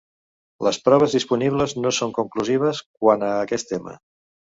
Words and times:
Les 0.67 0.77
proves 0.85 1.11
disponibles 1.17 1.75
no 1.81 1.91
són 1.97 2.13
conclusives 2.15 2.81
quant 3.03 3.27
a 3.29 3.29
aquest 3.43 3.71
tema. 3.73 3.95